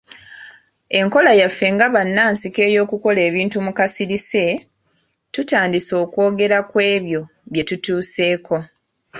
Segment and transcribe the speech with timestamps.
[0.99, 4.45] Enkola yaffe nga bannansiko ey'okukola ebintu mu kasirise,
[5.33, 8.57] tutandike okwogera ku ebyo bye tutuuseeko.